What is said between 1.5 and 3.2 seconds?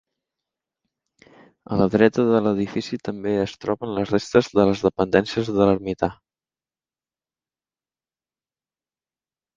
A la dreta de l'edifici